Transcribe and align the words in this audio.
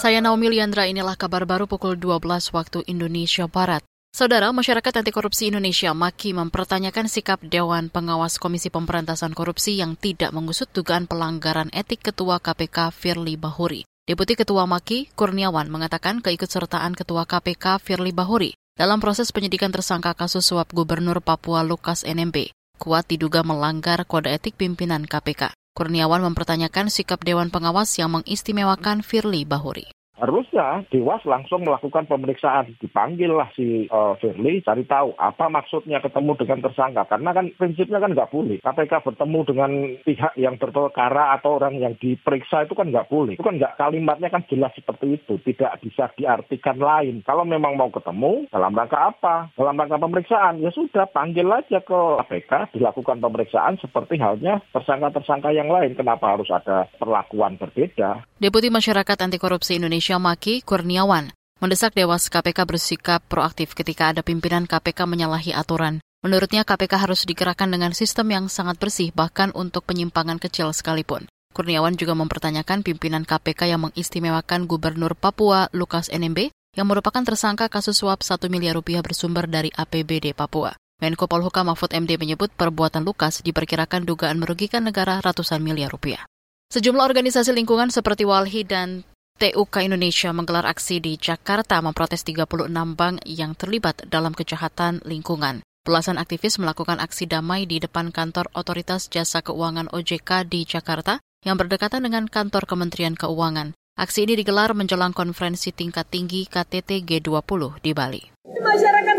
Saya 0.00 0.24
Naomi 0.24 0.48
Liandra, 0.48 0.88
inilah 0.88 1.12
kabar 1.12 1.44
baru 1.44 1.68
pukul 1.68 1.92
12 1.92 2.24
waktu 2.56 2.80
Indonesia 2.88 3.44
Barat. 3.44 3.84
Saudara, 4.16 4.48
Masyarakat 4.48 5.04
Anti 5.04 5.12
Korupsi 5.12 5.52
Indonesia 5.52 5.92
maki 5.92 6.32
mempertanyakan 6.32 7.04
sikap 7.04 7.36
Dewan 7.44 7.92
Pengawas 7.92 8.40
Komisi 8.40 8.72
Pemberantasan 8.72 9.36
Korupsi 9.36 9.76
yang 9.76 10.00
tidak 10.00 10.32
mengusut 10.32 10.72
dugaan 10.72 11.04
pelanggaran 11.04 11.68
etik 11.76 12.00
Ketua 12.00 12.40
KPK 12.40 12.96
Firly 12.96 13.36
Bahuri. 13.36 13.84
Deputi 14.08 14.40
Ketua 14.40 14.64
Maki, 14.64 15.12
Kurniawan, 15.12 15.68
mengatakan 15.68 16.24
keikutsertaan 16.24 16.96
Ketua 16.96 17.28
KPK 17.28 17.84
Firly 17.84 18.16
Bahuri 18.16 18.56
dalam 18.80 19.04
proses 19.04 19.28
penyidikan 19.36 19.68
tersangka 19.68 20.16
kasus 20.16 20.48
suap 20.48 20.72
Gubernur 20.72 21.20
Papua 21.20 21.60
Lukas 21.60 22.08
NMB 22.08 22.56
kuat 22.80 23.04
diduga 23.04 23.44
melanggar 23.44 24.08
kode 24.08 24.32
etik 24.32 24.56
pimpinan 24.56 25.04
KPK. 25.04 25.52
Kurniawan 25.80 26.20
mempertanyakan 26.20 26.92
sikap 26.92 27.24
Dewan 27.24 27.48
Pengawas 27.48 27.88
yang 27.96 28.12
mengistimewakan 28.12 29.00
Firly 29.00 29.48
Bahuri 29.48 29.88
harusnya 30.20 30.84
Dewas 30.92 31.24
langsung 31.24 31.64
melakukan 31.64 32.04
pemeriksaan. 32.06 32.76
Dipanggil 32.76 33.32
lah 33.32 33.48
si 33.56 33.88
uh, 33.88 34.14
Firly, 34.20 34.60
cari 34.60 34.84
tahu 34.84 35.16
apa 35.16 35.48
maksudnya 35.48 36.04
ketemu 36.04 36.36
dengan 36.36 36.60
tersangka. 36.68 37.08
Karena 37.08 37.30
kan 37.32 37.46
prinsipnya 37.56 37.98
kan 37.98 38.12
nggak 38.12 38.30
boleh. 38.30 38.60
KPK 38.60 38.92
bertemu 39.00 39.40
dengan 39.48 39.70
pihak 40.04 40.32
yang 40.36 40.60
berperkara 40.60 41.40
atau 41.40 41.56
orang 41.56 41.80
yang 41.80 41.96
diperiksa 41.96 42.68
itu 42.68 42.76
kan 42.76 42.92
nggak 42.92 43.08
boleh. 43.08 43.34
Itu 43.34 43.44
kan 43.46 43.56
nggak 43.56 43.80
kalimatnya 43.80 44.28
kan 44.28 44.44
jelas 44.46 44.72
seperti 44.76 45.16
itu. 45.16 45.40
Tidak 45.40 45.72
bisa 45.80 46.12
diartikan 46.14 46.76
lain. 46.76 47.24
Kalau 47.24 47.48
memang 47.48 47.80
mau 47.80 47.88
ketemu, 47.88 48.46
dalam 48.52 48.76
rangka 48.76 48.98
apa? 49.00 49.36
Dalam 49.56 49.78
rangka 49.80 49.96
pemeriksaan, 49.96 50.60
ya 50.60 50.70
sudah 50.70 51.08
panggil 51.08 51.48
aja 51.48 51.80
ke 51.80 52.00
KPK, 52.20 52.76
dilakukan 52.76 53.18
pemeriksaan 53.24 53.80
seperti 53.80 54.20
halnya 54.20 54.60
tersangka-tersangka 54.76 55.50
yang 55.54 55.72
lain. 55.72 55.96
Kenapa 55.96 56.36
harus 56.36 56.50
ada 56.52 56.86
perlakuan 57.00 57.56
berbeda? 57.56 58.29
Deputi 58.40 58.72
Masyarakat 58.72 59.20
Anti 59.20 59.36
Korupsi 59.36 59.76
Indonesia 59.76 60.16
Maki 60.16 60.64
Kurniawan 60.64 61.28
mendesak 61.60 61.92
Dewas 61.92 62.32
KPK 62.32 62.64
bersikap 62.64 63.20
proaktif 63.28 63.76
ketika 63.76 64.16
ada 64.16 64.24
pimpinan 64.24 64.64
KPK 64.64 65.04
menyalahi 65.04 65.52
aturan. 65.52 66.00
Menurutnya 66.24 66.64
KPK 66.64 67.04
harus 67.04 67.28
digerakkan 67.28 67.68
dengan 67.68 67.92
sistem 67.92 68.32
yang 68.32 68.48
sangat 68.48 68.80
bersih 68.80 69.12
bahkan 69.12 69.52
untuk 69.52 69.84
penyimpangan 69.84 70.40
kecil 70.40 70.72
sekalipun. 70.72 71.28
Kurniawan 71.52 72.00
juga 72.00 72.16
mempertanyakan 72.16 72.80
pimpinan 72.80 73.28
KPK 73.28 73.76
yang 73.76 73.84
mengistimewakan 73.84 74.64
Gubernur 74.64 75.12
Papua 75.20 75.68
Lukas 75.76 76.08
NMB 76.08 76.48
yang 76.80 76.88
merupakan 76.88 77.20
tersangka 77.20 77.68
kasus 77.68 78.00
suap 78.00 78.24
1 78.24 78.40
miliar 78.48 78.72
rupiah 78.72 79.04
bersumber 79.04 79.52
dari 79.52 79.68
APBD 79.68 80.32
Papua. 80.32 80.72
Menko 81.04 81.28
Polhukam 81.28 81.68
Mahfud 81.68 81.92
MD 81.92 82.16
menyebut 82.16 82.48
perbuatan 82.56 83.04
Lukas 83.04 83.44
diperkirakan 83.44 84.08
dugaan 84.08 84.40
merugikan 84.40 84.80
negara 84.80 85.20
ratusan 85.20 85.60
miliar 85.60 85.92
rupiah. 85.92 86.24
Sejumlah 86.70 87.02
organisasi 87.02 87.50
lingkungan 87.50 87.90
seperti 87.90 88.22
Walhi 88.22 88.62
dan 88.62 89.02
TUK 89.42 89.90
Indonesia 89.90 90.30
menggelar 90.30 90.62
aksi 90.70 91.02
di 91.02 91.18
Jakarta 91.18 91.82
memprotes 91.82 92.22
36 92.22 92.46
bank 92.94 93.26
yang 93.26 93.58
terlibat 93.58 94.06
dalam 94.06 94.30
kejahatan 94.30 95.02
lingkungan. 95.02 95.66
Belasan 95.82 96.14
aktivis 96.14 96.62
melakukan 96.62 97.02
aksi 97.02 97.26
damai 97.26 97.66
di 97.66 97.82
depan 97.82 98.14
kantor 98.14 98.54
Otoritas 98.54 99.10
Jasa 99.10 99.42
Keuangan 99.42 99.90
OJK 99.90 100.46
di 100.46 100.62
Jakarta 100.62 101.18
yang 101.42 101.58
berdekatan 101.58 102.06
dengan 102.06 102.30
kantor 102.30 102.70
Kementerian 102.70 103.18
Keuangan. 103.18 103.74
Aksi 103.98 104.30
ini 104.30 104.38
digelar 104.38 104.70
menjelang 104.70 105.10
konferensi 105.10 105.74
tingkat 105.74 106.06
tinggi 106.06 106.46
KTT 106.46 107.02
G20 107.02 107.82
di 107.82 107.90
Bali. 107.90 108.22
Masyarakat 108.46 109.09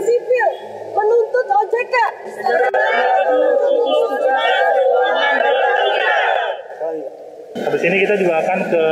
Habis 7.52 7.82
ini 7.84 8.08
kita 8.08 8.16
juga 8.16 8.40
akan 8.40 8.60
ke 8.72 8.86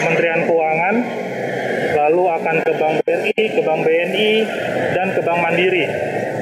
Kementerian 0.00 0.40
Keuangan, 0.48 0.94
lalu 1.96 2.22
akan 2.28 2.56
ke 2.64 2.72
Bank 2.80 2.96
BRI, 3.04 3.44
ke 3.52 3.60
Bank 3.60 3.80
BNI, 3.84 4.32
dan 4.96 5.08
ke 5.12 5.20
Bank 5.20 5.40
Mandiri. 5.44 5.84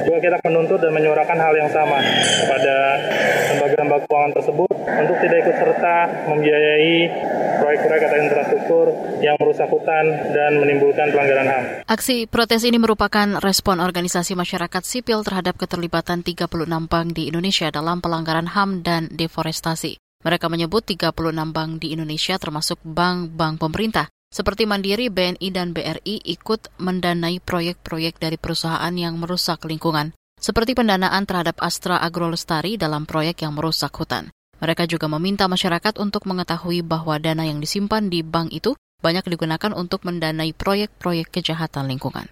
Juga 0.05 0.21
kita 0.21 0.37
menuntut 0.45 0.79
dan 0.79 0.93
menyuarakan 0.93 1.37
hal 1.41 1.53
yang 1.57 1.69
sama 1.73 1.97
kepada 2.45 2.75
lembaga-lembaga 3.51 4.05
keuangan 4.05 4.33
tersebut 4.37 4.69
untuk 4.85 5.17
tidak 5.17 5.37
ikut 5.43 5.55
serta 5.57 5.95
membiayai 6.29 6.95
proyek-proyek 7.57 8.03
atau 8.05 8.17
infrastruktur 8.21 8.85
yang 9.25 9.35
merusak 9.41 9.65
hutan 9.73 10.05
dan 10.29 10.61
menimbulkan 10.61 11.09
pelanggaran 11.09 11.47
HAM. 11.49 11.63
Aksi 11.89 12.29
protes 12.29 12.61
ini 12.69 12.77
merupakan 12.77 13.41
respon 13.41 13.81
organisasi 13.81 14.37
masyarakat 14.37 14.85
sipil 14.85 15.25
terhadap 15.25 15.57
keterlibatan 15.57 16.21
36 16.21 16.69
bank 16.85 17.07
di 17.17 17.33
Indonesia 17.33 17.73
dalam 17.73 17.97
pelanggaran 17.97 18.53
HAM 18.53 18.85
dan 18.85 19.09
deforestasi. 19.09 20.04
Mereka 20.25 20.49
menyebut 20.49 20.81
36 20.81 21.13
bank 21.53 21.71
di 21.77 21.93
Indonesia 21.93 22.35
termasuk 22.41 22.81
bank-bank 22.81 23.61
pemerintah 23.61 24.09
seperti 24.35 24.67
Mandiri, 24.67 25.07
BNI, 25.07 25.47
dan 25.53 25.71
BRI 25.71 26.19
ikut 26.27 26.67
mendanai 26.81 27.39
proyek-proyek 27.39 28.19
dari 28.19 28.35
perusahaan 28.35 28.91
yang 28.91 29.15
merusak 29.15 29.63
lingkungan, 29.63 30.11
seperti 30.35 30.75
pendanaan 30.75 31.23
terhadap 31.23 31.55
Astra 31.63 32.03
Agrolestari 32.03 32.75
dalam 32.75 33.07
proyek 33.07 33.47
yang 33.47 33.55
merusak 33.55 33.95
hutan. 33.95 34.27
Mereka 34.59 34.91
juga 34.91 35.07
meminta 35.07 35.47
masyarakat 35.47 35.95
untuk 36.03 36.27
mengetahui 36.27 36.83
bahwa 36.83 37.15
dana 37.15 37.47
yang 37.47 37.63
disimpan 37.63 38.11
di 38.11 38.27
bank 38.27 38.51
itu 38.51 38.75
banyak 38.99 39.23
digunakan 39.23 39.71
untuk 39.71 40.03
mendanai 40.03 40.51
proyek-proyek 40.51 41.31
kejahatan 41.31 41.87
lingkungan. 41.87 42.27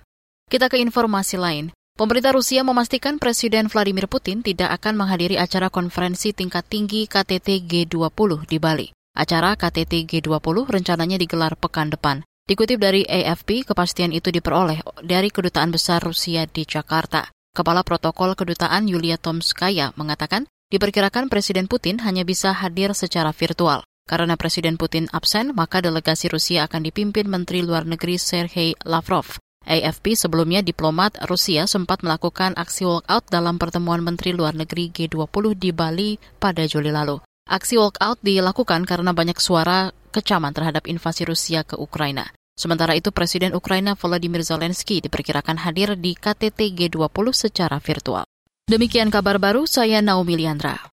Kita 0.51 0.67
ke 0.67 0.83
informasi 0.83 1.39
lain. 1.39 1.71
Pemerintah 1.93 2.33
Rusia 2.33 2.65
memastikan 2.65 3.21
Presiden 3.21 3.69
Vladimir 3.69 4.09
Putin 4.09 4.41
tidak 4.41 4.81
akan 4.81 4.97
menghadiri 4.97 5.37
acara 5.37 5.69
konferensi 5.69 6.33
tingkat 6.33 6.65
tinggi 6.65 7.05
KTT 7.05 7.69
G20 7.69 8.49
di 8.49 8.57
Bali. 8.57 8.89
Acara 9.13 9.53
KTT 9.53 10.09
G20 10.09 10.73
rencananya 10.73 11.21
digelar 11.21 11.53
pekan 11.53 11.93
depan. 11.93 12.25
Dikutip 12.49 12.81
dari 12.81 13.05
AFP, 13.05 13.61
kepastian 13.61 14.09
itu 14.09 14.33
diperoleh 14.33 14.81
dari 15.05 15.29
Kedutaan 15.29 15.69
Besar 15.69 16.01
Rusia 16.01 16.49
di 16.49 16.65
Jakarta. 16.65 17.29
Kepala 17.53 17.85
Protokol 17.85 18.33
Kedutaan 18.33 18.89
Yulia 18.89 19.21
Tomskaya 19.21 19.93
mengatakan, 19.93 20.49
diperkirakan 20.73 21.29
Presiden 21.29 21.69
Putin 21.69 22.01
hanya 22.01 22.25
bisa 22.25 22.57
hadir 22.57 22.97
secara 22.97 23.29
virtual. 23.29 23.85
Karena 24.09 24.33
Presiden 24.33 24.81
Putin 24.81 25.13
absen, 25.13 25.53
maka 25.53 25.77
delegasi 25.77 26.25
Rusia 26.25 26.65
akan 26.65 26.89
dipimpin 26.89 27.29
Menteri 27.29 27.61
Luar 27.61 27.85
Negeri 27.85 28.17
Sergei 28.17 28.73
Lavrov. 28.81 29.42
AFP 29.63 30.19
sebelumnya 30.19 30.59
diplomat 30.59 31.15
Rusia 31.25 31.63
sempat 31.65 32.03
melakukan 32.03 32.53
aksi 32.59 32.83
walkout 32.83 33.31
dalam 33.31 33.55
pertemuan 33.55 34.03
Menteri 34.03 34.35
Luar 34.35 34.51
Negeri 34.53 34.91
G20 34.91 35.55
di 35.55 35.71
Bali 35.71 36.11
pada 36.37 36.67
Juli 36.67 36.91
lalu. 36.91 37.23
Aksi 37.47 37.79
walkout 37.79 38.19
dilakukan 38.19 38.83
karena 38.83 39.15
banyak 39.15 39.39
suara 39.39 39.95
kecaman 40.11 40.51
terhadap 40.51 40.85
invasi 40.91 41.23
Rusia 41.23 41.63
ke 41.63 41.79
Ukraina. 41.79 42.27
Sementara 42.53 42.93
itu 42.93 43.09
Presiden 43.09 43.57
Ukraina 43.57 43.97
Volodymyr 43.97 44.45
Zelensky 44.45 45.01
diperkirakan 45.01 45.63
hadir 45.65 45.97
di 45.97 46.13
KTT 46.13 46.75
G20 46.75 47.25
secara 47.33 47.81
virtual. 47.81 48.27
Demikian 48.69 49.09
kabar 49.11 49.41
baru, 49.41 49.65
saya 49.65 49.99
Naomi 49.99 50.39
Liandra. 50.39 50.91